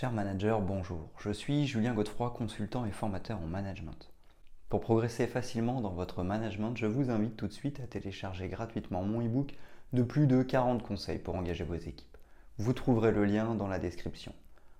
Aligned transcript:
Chers 0.00 0.12
managers, 0.12 0.56
bonjour. 0.62 1.10
Je 1.18 1.30
suis 1.30 1.66
Julien 1.66 1.92
Godefroy, 1.92 2.30
consultant 2.30 2.86
et 2.86 2.90
formateur 2.90 3.38
en 3.38 3.46
management. 3.46 4.10
Pour 4.70 4.80
progresser 4.80 5.26
facilement 5.26 5.82
dans 5.82 5.92
votre 5.92 6.22
management, 6.22 6.74
je 6.74 6.86
vous 6.86 7.10
invite 7.10 7.36
tout 7.36 7.48
de 7.48 7.52
suite 7.52 7.80
à 7.80 7.86
télécharger 7.86 8.48
gratuitement 8.48 9.02
mon 9.02 9.20
e-book 9.20 9.52
de 9.92 10.02
plus 10.02 10.26
de 10.26 10.42
40 10.42 10.82
conseils 10.82 11.18
pour 11.18 11.34
engager 11.34 11.64
vos 11.64 11.74
équipes. 11.74 12.16
Vous 12.56 12.72
trouverez 12.72 13.12
le 13.12 13.26
lien 13.26 13.54
dans 13.54 13.68
la 13.68 13.78
description. 13.78 14.32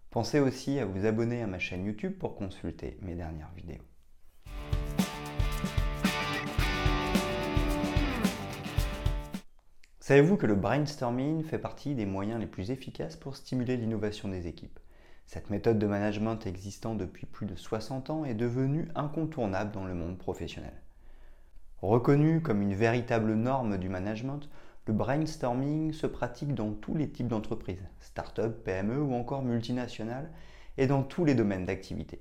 Pensez 0.09 0.41
aussi 0.41 0.79
à 0.79 0.87
vous 0.87 1.05
abonner 1.05 1.43
à 1.43 1.47
ma 1.47 1.59
chaîne 1.59 1.85
YouTube 1.85 2.15
pour 2.19 2.35
consulter 2.35 2.97
mes 3.03 3.15
dernières 3.15 3.53
vidéos. 3.55 3.85
Savez-vous 10.01 10.39
que 10.39 10.47
le 10.47 10.55
brainstorming 10.55 11.45
fait 11.45 11.59
partie 11.59 11.95
des 11.95 12.07
moyens 12.07 12.41
les 12.41 12.47
plus 12.47 12.71
efficaces 12.71 13.17
pour 13.17 13.37
stimuler 13.37 13.77
l'innovation 13.77 14.27
des 14.27 14.47
équipes? 14.47 14.81
Cette 15.33 15.49
méthode 15.49 15.79
de 15.79 15.87
management 15.87 16.45
existant 16.45 16.97
depuis 16.97 17.25
plus 17.25 17.47
de 17.47 17.55
60 17.55 18.11
ans 18.11 18.25
est 18.25 18.35
devenue 18.35 18.89
incontournable 18.97 19.71
dans 19.71 19.85
le 19.85 19.95
monde 19.95 20.19
professionnel. 20.19 20.73
Reconnu 21.83 22.43
comme 22.43 22.63
une 22.63 22.75
véritable 22.75 23.35
norme 23.35 23.79
du 23.79 23.89
management, 23.89 24.41
le 24.87 24.93
brainstorming 24.93 25.93
se 25.93 26.09
pratique 26.09 26.53
dans 26.53 26.73
tous 26.73 26.97
les 26.97 27.09
types 27.09 27.29
d'entreprises, 27.29 27.87
start-up, 28.01 28.65
PME 28.65 29.01
ou 29.01 29.15
encore 29.15 29.43
multinationales, 29.43 30.33
et 30.77 30.89
dans 30.89 31.05
tous 31.05 31.25
les 31.25 31.37
domaines 31.37 31.65
d'activité. 31.65 32.21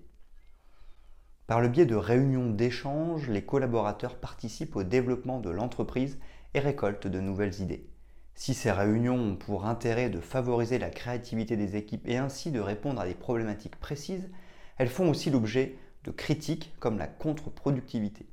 Par 1.48 1.62
le 1.62 1.68
biais 1.68 1.88
de 1.88 1.96
réunions 1.96 2.52
d'échange, 2.52 3.28
les 3.28 3.44
collaborateurs 3.44 4.18
participent 4.18 4.76
au 4.76 4.84
développement 4.84 5.40
de 5.40 5.50
l'entreprise 5.50 6.20
et 6.54 6.60
récoltent 6.60 7.08
de 7.08 7.20
nouvelles 7.20 7.60
idées. 7.60 7.90
Si 8.40 8.54
ces 8.54 8.72
réunions 8.72 9.18
ont 9.18 9.36
pour 9.36 9.66
intérêt 9.66 10.10
de 10.10 10.22
favoriser 10.22 10.80
la 10.80 10.90
créativité 10.90 11.58
des 11.58 11.76
équipes 11.76 12.08
et 12.08 12.16
ainsi 12.16 12.52
de 12.52 12.62
répondre 12.62 13.02
à 13.02 13.06
des 13.06 13.14
problématiques 13.14 13.76
précises, 13.76 14.30
elles 14.78 14.88
font 14.88 15.10
aussi 15.10 15.30
l'objet 15.30 15.76
de 16.06 16.12
critiques 16.12 16.74
comme 16.80 16.98
la 16.98 17.08
contre-productivité. 17.08 18.28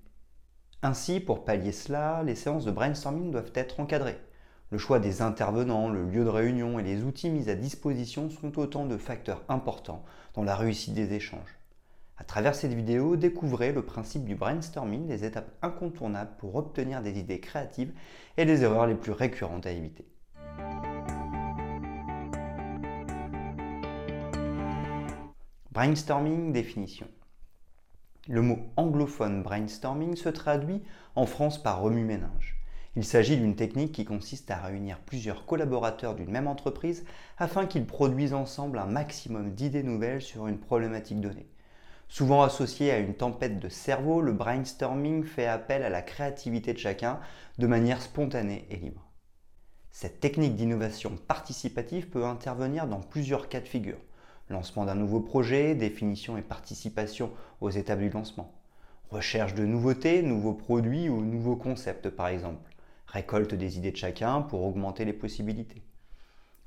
Ainsi, 0.81 1.19
pour 1.19 1.45
pallier 1.45 1.73
cela, 1.73 2.23
les 2.23 2.37
séances 2.37 2.65
de 2.65 2.71
brainstorming 2.71 3.33
doivent 3.33 3.51
être 3.57 3.81
encadrées. 3.81 4.21
Le 4.71 4.79
choix 4.79 5.01
des 5.01 5.23
intervenants, 5.23 5.89
le 5.89 6.09
lieu 6.09 6.23
de 6.23 6.31
réunion 6.31 6.79
et 6.79 6.85
les 6.85 7.03
outils 7.03 7.29
mis 7.29 7.51
à 7.51 7.57
disposition 7.57 8.31
sont 8.31 8.61
autant 8.61 8.87
de 8.87 8.99
facteurs 8.99 9.43
importants 9.49 10.05
dans 10.35 10.45
la 10.45 10.55
réussite 10.55 10.95
des 10.95 11.15
échanges. 11.15 11.56
À 12.19 12.25
travers 12.25 12.55
cette 12.55 12.73
vidéo, 12.73 13.17
découvrez 13.17 13.73
le 13.73 13.83
principe 13.83 14.25
du 14.25 14.35
brainstorming, 14.35 15.07
les 15.07 15.25
étapes 15.25 15.51
incontournables 15.61 16.35
pour 16.39 16.57
obtenir 16.57 17.03
des 17.03 17.19
idées 17.19 17.41
créatives 17.41 17.93
et 18.39 18.47
les 18.47 18.63
erreurs 18.63 18.87
les 18.87 18.95
plus 18.95 19.13
récurrentes 19.13 19.67
à 19.67 19.71
éviter. 19.71 20.07
Brainstorming 25.73 26.55
définition. 26.55 27.07
Le 28.29 28.41
mot 28.41 28.61
anglophone 28.77 29.43
brainstorming 29.43 30.17
se 30.17 30.31
traduit 30.31 30.83
en 31.17 31.27
France 31.27 31.63
par 31.63 31.83
remue-ménage. 31.83 32.59
Il 32.97 33.05
s'agit 33.05 33.37
d'une 33.37 33.57
technique 33.57 33.93
qui 33.93 34.07
consiste 34.07 34.51
à 34.51 34.57
réunir 34.57 35.01
plusieurs 35.01 35.45
collaborateurs 35.45 36.15
d'une 36.15 36.31
même 36.31 36.49
entreprise 36.49 37.05
afin 37.37 37.67
qu'ils 37.67 37.85
produisent 37.85 38.33
ensemble 38.33 38.79
un 38.79 38.87
maximum 38.87 39.53
d'idées 39.53 39.83
nouvelles 39.83 40.23
sur 40.23 40.47
une 40.47 40.59
problématique 40.59 41.21
donnée. 41.21 41.47
Souvent 42.09 42.43
associé 42.43 42.93
à 42.93 42.99
une 42.99 43.15
tempête 43.15 43.59
de 43.59 43.69
cerveau, 43.69 44.21
le 44.21 44.33
brainstorming 44.33 45.25
fait 45.25 45.47
appel 45.47 45.83
à 45.83 45.91
la 45.91 46.03
créativité 46.03 46.73
de 46.73 46.79
chacun 46.79 47.21
de 47.59 47.67
manière 47.67 48.01
spontanée 48.01 48.67
et 48.71 48.77
libre. 48.77 49.07
Cette 49.91 50.21
technique 50.21 50.57
d'innovation 50.57 51.17
participative 51.27 52.09
peut 52.09 52.25
intervenir 52.25 52.87
dans 52.87 53.01
plusieurs 53.01 53.49
cas 53.49 53.61
de 53.61 53.69
figure. 53.69 53.99
Lancement 54.49 54.85
d'un 54.85 54.95
nouveau 54.95 55.21
projet, 55.21 55.75
définition 55.75 56.39
et 56.39 56.43
participation 56.43 57.33
aux 57.61 57.71
étapes 57.71 57.99
du 57.99 58.11
lancement. 58.11 58.55
Recherche 59.11 59.55
de 59.55 59.65
nouveautés, 59.65 60.23
nouveaux 60.23 60.55
produits 60.55 61.09
ou 61.09 61.23
nouveaux 61.23 61.57
concepts 61.57 62.09
par 62.09 62.29
exemple. 62.29 62.71
Récolte 63.09 63.55
des 63.55 63.79
idées 63.79 63.93
de 63.93 63.97
chacun 63.97 64.43
pour 64.43 64.63
augmenter 64.63 65.05
les 65.05 65.13
possibilités. 65.13 65.83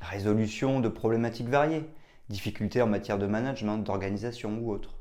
Résolution 0.01 0.79
de 0.79 0.89
problématiques 0.89 1.49
variées. 1.49 1.89
Difficultés 2.29 2.81
en 2.81 2.87
matière 2.87 3.17
de 3.17 3.27
management, 3.27 3.77
d'organisation 3.77 4.59
ou 4.59 4.71
autres 4.71 4.99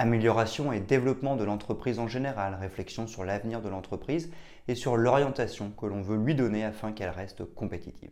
amélioration 0.00 0.72
et 0.72 0.80
développement 0.80 1.36
de 1.36 1.44
l'entreprise 1.44 1.98
en 1.98 2.08
général, 2.08 2.54
réflexion 2.54 3.06
sur 3.06 3.22
l'avenir 3.22 3.60
de 3.60 3.68
l'entreprise 3.68 4.30
et 4.66 4.74
sur 4.74 4.96
l'orientation 4.96 5.72
que 5.72 5.84
l'on 5.84 6.00
veut 6.00 6.16
lui 6.16 6.34
donner 6.34 6.64
afin 6.64 6.92
qu'elle 6.92 7.10
reste 7.10 7.44
compétitive. 7.54 8.10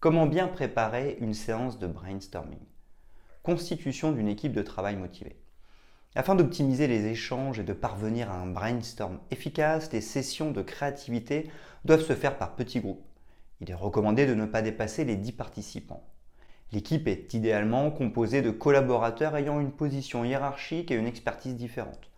Comment 0.00 0.26
bien 0.26 0.48
préparer 0.48 1.16
une 1.20 1.32
séance 1.32 1.78
de 1.78 1.86
brainstorming? 1.86 2.60
Constitution 3.42 4.12
d'une 4.12 4.28
équipe 4.28 4.52
de 4.52 4.62
travail 4.62 4.96
motivée. 4.96 5.38
Afin 6.14 6.34
d'optimiser 6.34 6.88
les 6.88 7.06
échanges 7.06 7.58
et 7.58 7.64
de 7.64 7.72
parvenir 7.72 8.30
à 8.30 8.34
un 8.34 8.48
brainstorm 8.48 9.18
efficace, 9.30 9.90
les 9.92 10.02
sessions 10.02 10.50
de 10.50 10.60
créativité 10.60 11.50
doivent 11.86 12.04
se 12.04 12.14
faire 12.14 12.36
par 12.36 12.54
petits 12.54 12.80
groupes 12.80 13.06
il 13.62 13.70
est 13.70 13.74
recommandé 13.74 14.26
de 14.26 14.34
ne 14.34 14.44
pas 14.44 14.60
dépasser 14.60 15.04
les 15.04 15.14
10 15.14 15.32
participants. 15.32 16.02
L'équipe 16.72 17.06
est 17.06 17.32
idéalement 17.32 17.92
composée 17.92 18.42
de 18.42 18.50
collaborateurs 18.50 19.36
ayant 19.36 19.60
une 19.60 19.70
position 19.70 20.24
hiérarchique 20.24 20.90
et 20.90 20.96
une 20.96 21.06
expertise 21.06 21.54
différente. 21.54 22.10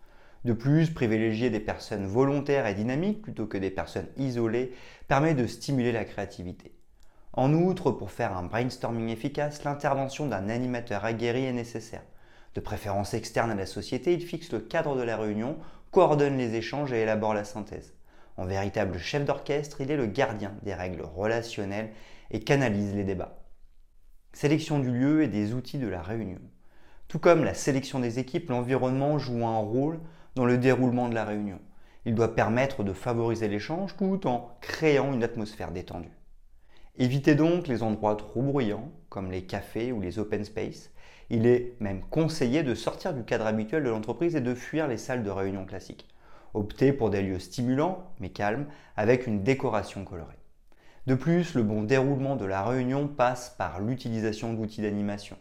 De 0.43 0.53
plus, 0.53 0.89
privilégier 0.89 1.51
des 1.51 1.59
personnes 1.59 2.07
volontaires 2.07 2.65
et 2.65 2.73
dynamiques 2.73 3.21
plutôt 3.21 3.45
que 3.45 3.59
des 3.59 3.69
personnes 3.69 4.07
isolées 4.17 4.73
permet 5.07 5.35
de 5.35 5.45
stimuler 5.45 5.91
la 5.91 6.05
créativité. 6.05 6.73
En 7.33 7.53
outre, 7.53 7.91
pour 7.91 8.09
faire 8.09 8.35
un 8.35 8.43
brainstorming 8.43 9.09
efficace, 9.09 9.63
l'intervention 9.63 10.25
d'un 10.25 10.49
animateur 10.49 11.05
aguerri 11.05 11.45
est 11.45 11.53
nécessaire. 11.53 12.03
De 12.55 12.61
préférence 12.61 13.13
externe 13.13 13.51
à 13.51 13.55
la 13.55 13.67
société, 13.67 14.13
il 14.13 14.21
fixe 14.21 14.51
le 14.51 14.61
cadre 14.61 14.95
de 14.95 15.03
la 15.03 15.17
réunion, 15.17 15.57
coordonne 15.91 16.37
les 16.37 16.55
échanges 16.55 16.91
et 16.91 17.01
élabore 17.01 17.35
la 17.35 17.43
synthèse. 17.43 17.94
En 18.37 18.45
véritable 18.45 18.97
chef 18.97 19.23
d'orchestre, 19.25 19.81
il 19.81 19.91
est 19.91 19.97
le 19.97 20.07
gardien 20.07 20.53
des 20.63 20.73
règles 20.73 21.03
relationnelles 21.03 21.91
et 22.31 22.41
canalise 22.41 22.93
les 22.93 23.03
débats. 23.03 23.39
Sélection 24.33 24.79
du 24.79 24.91
lieu 24.91 25.23
et 25.23 25.27
des 25.27 25.53
outils 25.53 25.77
de 25.77 25.87
la 25.87 26.01
réunion. 26.01 26.41
Tout 27.07 27.19
comme 27.19 27.45
la 27.45 27.53
sélection 27.53 27.99
des 27.99 28.19
équipes, 28.19 28.49
l'environnement 28.49 29.17
joue 29.17 29.45
un 29.45 29.59
rôle 29.59 29.99
dans 30.35 30.45
le 30.45 30.57
déroulement 30.57 31.07
de 31.07 31.15
la 31.15 31.23
réunion. 31.23 31.59
Il 32.05 32.13
doit 32.13 32.35
permettre 32.35 32.83
de 32.83 32.93
favoriser 32.93 33.47
l'échange 33.47 33.95
tout 33.95 34.27
en 34.27 34.57
créant 34.61 35.13
une 35.13 35.23
atmosphère 35.23 35.71
détendue. 35.71 36.11
Évitez 36.97 37.35
donc 37.35 37.67
les 37.67 37.83
endroits 37.83 38.15
trop 38.15 38.41
bruyants, 38.41 38.91
comme 39.09 39.31
les 39.31 39.45
cafés 39.45 39.91
ou 39.91 40.01
les 40.01 40.19
open 40.19 40.43
space. 40.43 40.91
Il 41.29 41.47
est 41.47 41.75
même 41.79 42.01
conseillé 42.09 42.63
de 42.63 42.75
sortir 42.75 43.13
du 43.13 43.23
cadre 43.23 43.47
habituel 43.47 43.83
de 43.83 43.89
l'entreprise 43.89 44.35
et 44.35 44.41
de 44.41 44.53
fuir 44.53 44.87
les 44.87 44.97
salles 44.97 45.23
de 45.23 45.29
réunion 45.29 45.65
classiques. 45.65 46.07
Optez 46.55 46.93
pour 46.93 47.09
des 47.09 47.21
lieux 47.21 47.39
stimulants 47.39 48.13
mais 48.21 48.29
calmes 48.29 48.67
avec 48.95 49.27
une 49.27 49.43
décoration 49.43 50.05
colorée. 50.05 50.39
De 51.05 51.13
plus, 51.13 51.53
le 51.53 51.63
bon 51.63 51.83
déroulement 51.83 52.37
de 52.37 52.45
la 52.45 52.63
réunion 52.63 53.09
passe 53.09 53.49
par 53.57 53.81
l'utilisation 53.81 54.53
d'outils 54.53 54.81
d'animation. 54.81 55.37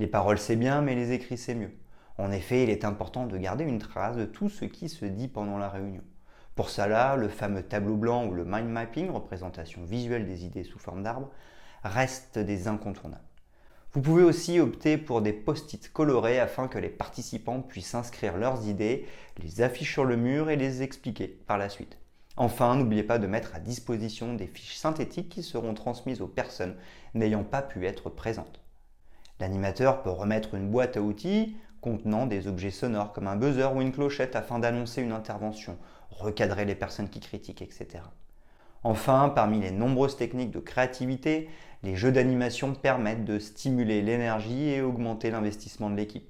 Les 0.00 0.08
paroles 0.08 0.38
c'est 0.38 0.56
bien 0.56 0.82
mais 0.82 0.96
les 0.96 1.12
écrits 1.12 1.38
c'est 1.38 1.54
mieux. 1.54 1.70
En 2.18 2.32
effet, 2.32 2.64
il 2.64 2.70
est 2.70 2.84
important 2.84 3.26
de 3.26 3.38
garder 3.38 3.62
une 3.62 3.78
trace 3.78 4.16
de 4.16 4.24
tout 4.24 4.48
ce 4.48 4.64
qui 4.64 4.88
se 4.88 5.04
dit 5.04 5.28
pendant 5.28 5.56
la 5.56 5.68
réunion. 5.68 6.02
Pour 6.56 6.68
cela, 6.68 7.14
le 7.14 7.28
fameux 7.28 7.62
tableau 7.62 7.94
blanc 7.94 8.26
ou 8.26 8.32
le 8.32 8.44
mind 8.44 8.68
mapping, 8.68 9.10
représentation 9.10 9.84
visuelle 9.84 10.26
des 10.26 10.44
idées 10.46 10.64
sous 10.64 10.80
forme 10.80 11.04
d'arbre, 11.04 11.30
reste 11.84 12.40
des 12.40 12.66
incontournables. 12.66 13.22
Vous 13.96 14.02
pouvez 14.02 14.24
aussi 14.24 14.60
opter 14.60 14.98
pour 14.98 15.22
des 15.22 15.32
post-it 15.32 15.90
colorés 15.90 16.38
afin 16.38 16.68
que 16.68 16.76
les 16.78 16.90
participants 16.90 17.62
puissent 17.62 17.94
inscrire 17.94 18.36
leurs 18.36 18.66
idées, 18.68 19.06
les 19.42 19.62
afficher 19.62 19.90
sur 19.90 20.04
le 20.04 20.16
mur 20.16 20.50
et 20.50 20.56
les 20.56 20.82
expliquer 20.82 21.28
par 21.28 21.56
la 21.56 21.70
suite. 21.70 21.96
Enfin, 22.36 22.76
n'oubliez 22.76 23.04
pas 23.04 23.18
de 23.18 23.26
mettre 23.26 23.54
à 23.54 23.58
disposition 23.58 24.34
des 24.34 24.48
fiches 24.48 24.76
synthétiques 24.76 25.30
qui 25.30 25.42
seront 25.42 25.72
transmises 25.72 26.20
aux 26.20 26.26
personnes 26.26 26.76
n'ayant 27.14 27.42
pas 27.42 27.62
pu 27.62 27.86
être 27.86 28.10
présentes. 28.10 28.60
L'animateur 29.40 30.02
peut 30.02 30.10
remettre 30.10 30.56
une 30.56 30.70
boîte 30.70 30.98
à 30.98 31.00
outils 31.00 31.56
contenant 31.80 32.26
des 32.26 32.48
objets 32.48 32.70
sonores 32.70 33.14
comme 33.14 33.28
un 33.28 33.36
buzzer 33.36 33.74
ou 33.74 33.80
une 33.80 33.92
clochette 33.92 34.36
afin 34.36 34.58
d'annoncer 34.58 35.00
une 35.00 35.12
intervention, 35.12 35.78
recadrer 36.10 36.66
les 36.66 36.74
personnes 36.74 37.08
qui 37.08 37.20
critiquent, 37.20 37.62
etc. 37.62 38.00
Enfin, 38.84 39.32
parmi 39.34 39.58
les 39.58 39.70
nombreuses 39.70 40.16
techniques 40.16 40.50
de 40.50 40.60
créativité, 40.60 41.48
les 41.86 41.94
jeux 41.94 42.10
d'animation 42.10 42.74
permettent 42.74 43.24
de 43.24 43.38
stimuler 43.38 44.02
l'énergie 44.02 44.70
et 44.70 44.82
augmenter 44.82 45.30
l'investissement 45.30 45.88
de 45.88 45.94
l'équipe. 45.94 46.28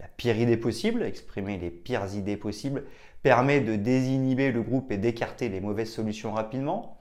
La 0.00 0.08
pire 0.08 0.36
idée 0.36 0.56
possible, 0.56 1.04
exprimer 1.04 1.58
les 1.58 1.70
pires 1.70 2.12
idées 2.16 2.36
possibles, 2.36 2.82
permet 3.22 3.60
de 3.60 3.76
désinhiber 3.76 4.50
le 4.50 4.62
groupe 4.62 4.90
et 4.90 4.96
d'écarter 4.96 5.48
les 5.48 5.60
mauvaises 5.60 5.92
solutions 5.92 6.32
rapidement. 6.32 6.98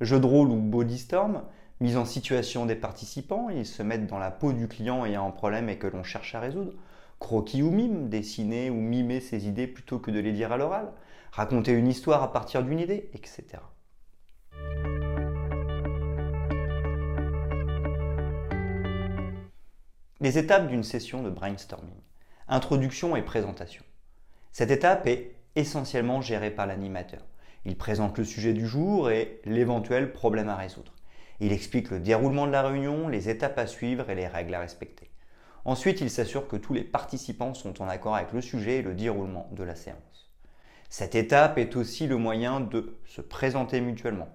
Jeu 0.00 0.20
de 0.20 0.26
rôle 0.26 0.50
ou 0.50 0.56
body 0.56 0.98
storm, 0.98 1.42
mise 1.80 1.96
en 1.96 2.04
situation 2.04 2.64
des 2.64 2.76
participants, 2.76 3.48
ils 3.48 3.66
se 3.66 3.82
mettent 3.82 4.06
dans 4.06 4.20
la 4.20 4.30
peau 4.30 4.52
du 4.52 4.68
client 4.68 5.04
ayant 5.04 5.26
un 5.26 5.32
problème 5.32 5.68
et 5.68 5.78
que 5.78 5.88
l'on 5.88 6.04
cherche 6.04 6.36
à 6.36 6.40
résoudre. 6.40 6.74
Croquis 7.18 7.64
ou 7.64 7.72
mime, 7.72 8.08
dessiner 8.08 8.70
ou 8.70 8.76
mimer 8.76 9.18
ses 9.18 9.48
idées 9.48 9.66
plutôt 9.66 9.98
que 9.98 10.12
de 10.12 10.20
les 10.20 10.32
dire 10.32 10.52
à 10.52 10.58
l'oral. 10.58 10.92
Raconter 11.32 11.72
une 11.72 11.88
histoire 11.88 12.22
à 12.22 12.32
partir 12.32 12.62
d'une 12.62 12.78
idée, 12.78 13.10
etc. 13.14 13.58
Les 20.22 20.38
étapes 20.38 20.68
d'une 20.68 20.84
session 20.84 21.20
de 21.20 21.30
brainstorming. 21.30 22.00
Introduction 22.46 23.16
et 23.16 23.22
présentation. 23.22 23.82
Cette 24.52 24.70
étape 24.70 25.08
est 25.08 25.34
essentiellement 25.56 26.20
gérée 26.20 26.52
par 26.52 26.68
l'animateur. 26.68 27.26
Il 27.64 27.76
présente 27.76 28.16
le 28.16 28.22
sujet 28.22 28.52
du 28.52 28.68
jour 28.68 29.10
et 29.10 29.40
l'éventuel 29.44 30.12
problème 30.12 30.48
à 30.48 30.54
résoudre. 30.54 30.94
Il 31.40 31.50
explique 31.52 31.90
le 31.90 31.98
déroulement 31.98 32.46
de 32.46 32.52
la 32.52 32.62
réunion, 32.62 33.08
les 33.08 33.28
étapes 33.28 33.58
à 33.58 33.66
suivre 33.66 34.10
et 34.10 34.14
les 34.14 34.28
règles 34.28 34.54
à 34.54 34.60
respecter. 34.60 35.10
Ensuite, 35.64 36.00
il 36.00 36.08
s'assure 36.08 36.46
que 36.46 36.54
tous 36.54 36.72
les 36.72 36.84
participants 36.84 37.54
sont 37.54 37.82
en 37.82 37.88
accord 37.88 38.14
avec 38.14 38.30
le 38.30 38.42
sujet 38.42 38.78
et 38.78 38.82
le 38.82 38.94
déroulement 38.94 39.48
de 39.50 39.64
la 39.64 39.74
séance. 39.74 40.30
Cette 40.88 41.16
étape 41.16 41.58
est 41.58 41.74
aussi 41.74 42.06
le 42.06 42.16
moyen 42.16 42.60
de 42.60 42.96
se 43.06 43.22
présenter 43.22 43.80
mutuellement. 43.80 44.28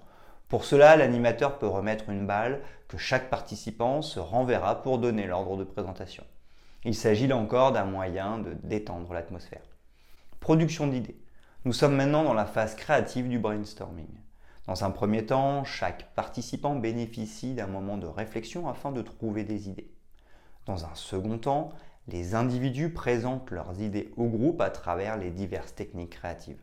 Pour 0.50 0.64
cela, 0.64 0.96
l'animateur 0.96 1.60
peut 1.60 1.68
remettre 1.68 2.10
une 2.10 2.26
balle 2.26 2.62
que 2.88 2.98
chaque 2.98 3.30
participant 3.30 4.02
se 4.02 4.20
renverra 4.20 4.82
pour 4.82 4.98
donner 4.98 5.28
l'ordre 5.28 5.58
de 5.58 5.66
présentation. 5.66 6.24
Il 6.86 6.96
s'agit 6.96 7.28
là 7.28 7.36
encore 7.36 7.74
d'un 7.74 7.84
moyen 7.84 8.40
de 8.40 8.54
détendre 8.64 9.12
l'atmosphère. 9.12 9.76
Production 10.40 10.88
d'idées. 10.88 11.20
Nous 11.66 11.74
sommes 11.74 11.96
maintenant 11.96 12.24
dans 12.24 12.34
la 12.34 12.46
phase 12.46 12.76
créative 12.76 13.28
du 13.28 13.40
brainstorming. 13.40 14.08
Dans 14.68 14.86
un 14.86 14.92
premier 14.92 15.26
temps, 15.26 15.66
chaque 15.66 16.14
participant 16.14 16.76
bénéficie 16.76 17.54
d'un 17.54 17.68
moment 17.68 17.98
de 17.98 18.08
réflexion 18.08 18.70
afin 18.70 18.94
de 18.94 19.02
trouver 19.02 19.44
des 19.44 19.68
idées. 19.68 19.92
Dans 20.66 20.86
un 20.86 20.96
second 20.96 21.38
temps, 21.38 21.74
les 22.08 22.36
individus 22.36 22.94
présentent 22.94 23.52
leurs 23.52 23.82
idées 23.82 24.14
au 24.16 24.28
groupe 24.28 24.62
à 24.62 24.70
travers 24.70 25.18
les 25.18 25.32
diverses 25.32 25.76
techniques 25.76 26.12
créatives. 26.12 26.62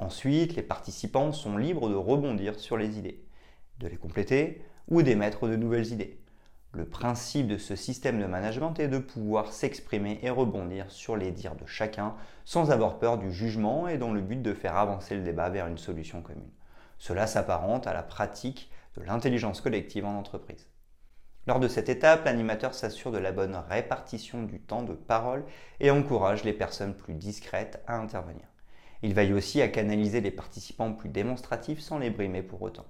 Ensuite, 0.00 0.56
les 0.56 0.62
participants 0.62 1.30
sont 1.30 1.58
libres 1.58 1.90
de 1.90 1.94
rebondir 1.94 2.58
sur 2.58 2.78
les 2.78 2.98
idées, 2.98 3.22
de 3.80 3.86
les 3.86 3.98
compléter 3.98 4.64
ou 4.88 5.02
d'émettre 5.02 5.46
de 5.46 5.56
nouvelles 5.56 5.92
idées. 5.92 6.18
Le 6.72 6.86
principe 6.86 7.46
de 7.46 7.58
ce 7.58 7.76
système 7.76 8.18
de 8.18 8.24
management 8.24 8.80
est 8.80 8.88
de 8.88 8.96
pouvoir 8.96 9.52
s'exprimer 9.52 10.18
et 10.22 10.30
rebondir 10.30 10.90
sur 10.90 11.18
les 11.18 11.32
dires 11.32 11.54
de 11.54 11.66
chacun 11.66 12.14
sans 12.46 12.70
avoir 12.70 12.98
peur 12.98 13.18
du 13.18 13.30
jugement 13.30 13.88
et 13.88 13.98
dans 13.98 14.10
le 14.10 14.22
but 14.22 14.40
de 14.40 14.54
faire 14.54 14.76
avancer 14.76 15.14
le 15.16 15.22
débat 15.22 15.50
vers 15.50 15.66
une 15.66 15.76
solution 15.76 16.22
commune. 16.22 16.50
Cela 16.96 17.26
s'apparente 17.26 17.86
à 17.86 17.92
la 17.92 18.02
pratique 18.02 18.70
de 18.96 19.02
l'intelligence 19.02 19.60
collective 19.60 20.06
en 20.06 20.16
entreprise. 20.16 20.66
Lors 21.46 21.60
de 21.60 21.68
cette 21.68 21.90
étape, 21.90 22.24
l'animateur 22.24 22.72
s'assure 22.72 23.12
de 23.12 23.18
la 23.18 23.32
bonne 23.32 23.56
répartition 23.68 24.44
du 24.44 24.60
temps 24.60 24.82
de 24.82 24.94
parole 24.94 25.44
et 25.78 25.90
encourage 25.90 26.42
les 26.44 26.54
personnes 26.54 26.94
plus 26.94 27.14
discrètes 27.14 27.82
à 27.86 27.98
intervenir. 27.98 28.49
Il 29.02 29.14
veille 29.14 29.32
aussi 29.32 29.62
à 29.62 29.68
canaliser 29.68 30.20
les 30.20 30.30
participants 30.30 30.92
plus 30.92 31.08
démonstratifs 31.08 31.80
sans 31.80 31.98
les 31.98 32.10
brimer 32.10 32.42
pour 32.42 32.60
autant. 32.62 32.86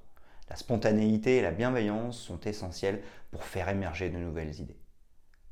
La 0.48 0.56
spontanéité 0.56 1.36
et 1.36 1.42
la 1.42 1.52
bienveillance 1.52 2.18
sont 2.18 2.40
essentielles 2.40 3.02
pour 3.30 3.44
faire 3.44 3.68
émerger 3.68 4.10
de 4.10 4.18
nouvelles 4.18 4.58
idées. 4.60 4.80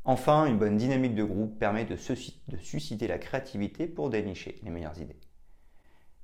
Enfin, 0.05 0.47
une 0.47 0.59
bonne 0.59 0.77
dynamique 0.77 1.15
de 1.15 1.23
groupe 1.23 1.59
permet 1.59 1.85
de, 1.85 1.95
susciter 1.97 3.07
la 3.07 3.19
créativité 3.19 3.87
pour 3.87 4.11
dénicher 4.11 4.59
les 4.65 4.71
meilleures 4.71 4.99
idées. 4.99 5.21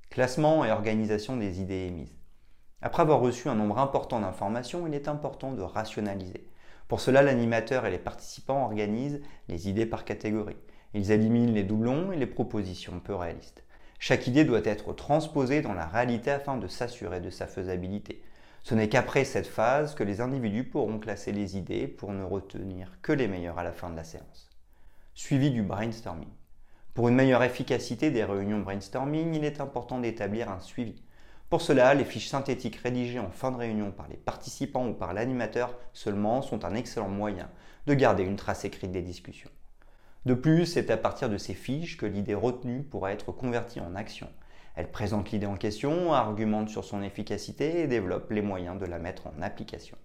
Classement 0.09 0.65
et 0.65 0.71
organisation 0.71 1.37
des 1.37 1.61
idées 1.61 1.85
émises. 1.87 2.15
Après 2.81 3.03
avoir 3.03 3.21
reçu 3.21 3.47
un 3.47 3.55
nombre 3.55 3.79
important 3.79 4.19
d'informations, 4.19 4.85
il 4.87 4.93
est 4.93 5.07
important 5.07 5.53
de 5.53 5.61
rationaliser. 5.61 6.49
Pour 6.87 6.99
cela, 6.99 7.21
l'animateur 7.21 7.85
et 7.85 7.91
les 7.91 7.99
participants 7.99 8.65
organisent 8.65 9.21
les 9.47 9.69
idées 9.69 9.85
par 9.85 10.03
catégorie. 10.03 10.57
Ils 10.93 11.11
éliminent 11.11 11.53
les 11.53 11.63
doublons 11.63 12.11
et 12.11 12.17
les 12.17 12.27
propositions 12.27 12.99
peu 12.99 13.15
réalistes. 13.15 13.63
Chaque 14.07 14.27
idée 14.27 14.45
doit 14.45 14.61
être 14.65 14.93
transposée 14.93 15.63
dans 15.63 15.73
la 15.73 15.87
réalité 15.87 16.29
afin 16.29 16.57
de 16.57 16.67
s'assurer 16.67 17.21
de 17.21 17.31
sa 17.31 17.47
faisabilité. 17.47 18.21
Ce 18.61 18.75
n'est 18.75 18.87
qu'après 18.87 19.23
cette 19.23 19.47
phase 19.47 19.95
que 19.95 20.03
les 20.03 20.21
individus 20.21 20.63
pourront 20.63 20.99
classer 20.99 21.31
les 21.31 21.57
idées 21.57 21.87
pour 21.87 22.11
ne 22.11 22.23
retenir 22.23 22.99
que 23.01 23.13
les 23.13 23.27
meilleures 23.27 23.57
à 23.57 23.63
la 23.63 23.71
fin 23.71 23.89
de 23.89 23.95
la 23.95 24.03
séance. 24.03 24.51
Suivi 25.15 25.49
du 25.49 25.63
brainstorming. 25.63 26.29
Pour 26.93 27.07
une 27.07 27.15
meilleure 27.15 27.41
efficacité 27.41 28.11
des 28.11 28.23
réunions 28.23 28.59
brainstorming, 28.59 29.33
il 29.33 29.43
est 29.43 29.59
important 29.59 29.97
d'établir 29.97 30.51
un 30.51 30.59
suivi. 30.59 31.01
Pour 31.49 31.63
cela, 31.63 31.95
les 31.95 32.05
fiches 32.05 32.27
synthétiques 32.27 32.75
rédigées 32.75 33.17
en 33.17 33.31
fin 33.31 33.49
de 33.49 33.57
réunion 33.57 33.89
par 33.89 34.07
les 34.07 34.17
participants 34.17 34.87
ou 34.87 34.93
par 34.93 35.15
l'animateur 35.15 35.75
seulement 35.93 36.43
sont 36.43 36.63
un 36.63 36.75
excellent 36.75 37.09
moyen 37.09 37.49
de 37.87 37.95
garder 37.95 38.21
une 38.21 38.35
trace 38.35 38.65
écrite 38.65 38.91
des 38.91 39.01
discussions. 39.01 39.49
De 40.25 40.33
plus, 40.33 40.65
c'est 40.65 40.89
à 40.89 40.97
partir 40.97 41.29
de 41.29 41.37
ces 41.37 41.53
fiches 41.53 41.97
que 41.97 42.07
l'idée 42.07 42.33
retenue 42.33 42.81
pourra 42.81 43.11
être 43.11 43.31
convertie 43.31 43.79
en 43.79 43.95
action. 43.95 44.27
Elle 44.75 44.89
présente 44.89 45.31
l'idée 45.31 45.45
en 45.45 45.55
question, 45.55 46.13
argumente 46.13 46.69
sur 46.69 46.83
son 46.83 47.03
efficacité 47.03 47.81
et 47.81 47.87
développe 47.87 48.31
les 48.31 48.41
moyens 48.41 48.79
de 48.79 48.87
la 48.87 48.97
mettre 48.97 49.27
en 49.27 49.41
application. 49.43 49.97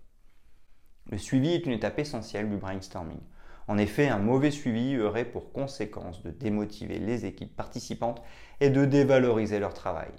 Le 1.11 1.17
suivi 1.17 1.55
est 1.55 1.65
une 1.65 1.73
étape 1.73 1.99
essentielle 1.99 2.51
du 2.51 2.57
brainstorming. 2.57 3.21
En 3.67 3.79
effet, 3.79 4.09
un 4.09 4.19
mauvais 4.19 4.51
suivi 4.51 5.01
aurait 5.01 5.25
pour 5.25 5.53
conséquence 5.53 6.23
de 6.23 6.31
démotiver 6.31 6.99
les 6.99 7.25
équipes 7.25 7.57
participantes 7.57 8.23
et 8.61 8.69
de 8.69 8.85
dévaloriser 8.85 9.59
leur 9.59 9.73
travail. 9.73 10.11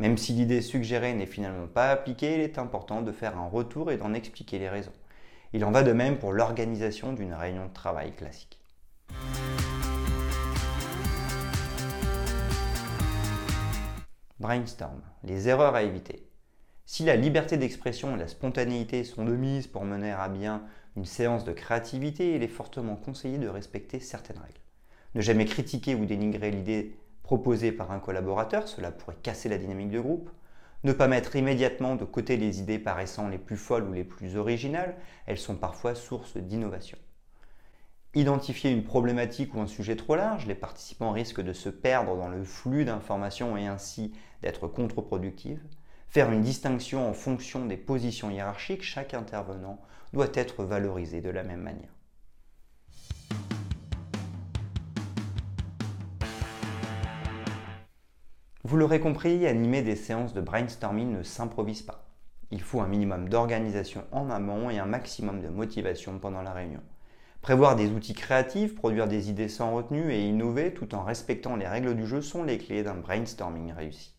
Même 0.00 0.18
si 0.18 0.32
l'idée 0.32 0.62
suggérée 0.62 1.14
n'est 1.14 1.26
finalement 1.26 1.68
pas 1.68 1.90
appliquée, 1.90 2.34
il 2.34 2.40
est 2.40 2.58
important 2.58 3.02
de 3.02 3.12
faire 3.12 3.38
un 3.38 3.46
retour 3.46 3.92
et 3.92 3.98
d'en 3.98 4.14
expliquer 4.14 4.58
les 4.58 4.68
raisons. 4.68 4.92
Il 5.52 5.64
en 5.64 5.70
va 5.70 5.84
de 5.84 5.92
même 5.92 6.18
pour 6.18 6.32
l'organisation 6.32 7.12
d'une 7.12 7.34
réunion 7.34 7.66
de 7.66 7.72
travail 7.72 8.12
classique. 8.12 8.58
Brainstorm, 14.40 15.00
les 15.22 15.48
erreurs 15.48 15.76
à 15.76 15.84
éviter. 15.84 16.26
Si 16.86 17.04
la 17.04 17.14
liberté 17.14 17.56
d'expression 17.56 18.16
et 18.16 18.18
la 18.18 18.26
spontanéité 18.26 19.04
sont 19.04 19.24
de 19.24 19.36
mise 19.36 19.68
pour 19.68 19.84
mener 19.84 20.10
à 20.10 20.28
bien 20.28 20.64
une 20.96 21.04
séance 21.04 21.44
de 21.44 21.52
créativité, 21.52 22.34
il 22.34 22.42
est 22.42 22.48
fortement 22.48 22.96
conseillé 22.96 23.38
de 23.38 23.46
respecter 23.46 24.00
certaines 24.00 24.38
règles. 24.38 24.60
Ne 25.14 25.20
jamais 25.20 25.44
critiquer 25.44 25.94
ou 25.94 26.04
dénigrer 26.04 26.50
l'idée 26.50 26.96
proposée 27.22 27.70
par 27.70 27.92
un 27.92 28.00
collaborateur, 28.00 28.66
cela 28.66 28.90
pourrait 28.90 29.16
casser 29.22 29.48
la 29.48 29.56
dynamique 29.56 29.90
de 29.90 30.00
groupe. 30.00 30.28
Ne 30.82 30.92
pas 30.92 31.06
mettre 31.06 31.36
immédiatement 31.36 31.94
de 31.94 32.04
côté 32.04 32.36
les 32.36 32.58
idées 32.58 32.80
paraissant 32.80 33.28
les 33.28 33.38
plus 33.38 33.56
folles 33.56 33.88
ou 33.88 33.92
les 33.92 34.04
plus 34.04 34.36
originales, 34.36 34.96
elles 35.26 35.38
sont 35.38 35.56
parfois 35.56 35.94
source 35.94 36.36
d'innovation. 36.36 36.98
Identifier 38.16 38.70
une 38.70 38.84
problématique 38.84 39.54
ou 39.54 39.60
un 39.60 39.66
sujet 39.66 39.96
trop 39.96 40.14
large, 40.14 40.46
les 40.46 40.54
participants 40.54 41.10
risquent 41.10 41.40
de 41.40 41.52
se 41.52 41.68
perdre 41.68 42.16
dans 42.16 42.28
le 42.28 42.44
flux 42.44 42.84
d'informations 42.84 43.56
et 43.56 43.66
ainsi 43.66 44.12
d'être 44.40 44.68
contre-productifs. 44.68 45.58
Faire 46.10 46.30
une 46.30 46.42
distinction 46.42 47.08
en 47.08 47.12
fonction 47.12 47.66
des 47.66 47.76
positions 47.76 48.30
hiérarchiques, 48.30 48.84
chaque 48.84 49.14
intervenant 49.14 49.80
doit 50.12 50.30
être 50.34 50.62
valorisé 50.62 51.20
de 51.22 51.30
la 51.30 51.42
même 51.42 51.62
manière. 51.62 51.90
Vous 58.62 58.76
l'aurez 58.76 59.00
compris, 59.00 59.44
animer 59.44 59.82
des 59.82 59.96
séances 59.96 60.34
de 60.34 60.40
brainstorming 60.40 61.10
ne 61.10 61.24
s'improvise 61.24 61.82
pas. 61.82 62.06
Il 62.52 62.62
faut 62.62 62.80
un 62.80 62.86
minimum 62.86 63.28
d'organisation 63.28 64.04
en 64.12 64.30
amont 64.30 64.70
et 64.70 64.78
un 64.78 64.86
maximum 64.86 65.40
de 65.40 65.48
motivation 65.48 66.20
pendant 66.20 66.42
la 66.42 66.52
réunion. 66.52 66.80
Prévoir 67.44 67.76
des 67.76 67.90
outils 67.90 68.14
créatifs, 68.14 68.74
produire 68.74 69.06
des 69.06 69.28
idées 69.28 69.50
sans 69.50 69.74
retenue 69.74 70.10
et 70.10 70.26
innover 70.26 70.72
tout 70.72 70.94
en 70.94 71.04
respectant 71.04 71.56
les 71.56 71.68
règles 71.68 71.94
du 71.94 72.06
jeu 72.06 72.22
sont 72.22 72.42
les 72.42 72.56
clés 72.56 72.82
d'un 72.82 72.94
brainstorming 72.94 73.70
réussi. 73.70 74.13